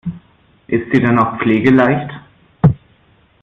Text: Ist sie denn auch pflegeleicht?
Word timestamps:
Ist 0.65 0.91
sie 0.91 0.99
denn 0.99 1.19
auch 1.19 1.37
pflegeleicht? 1.37 2.09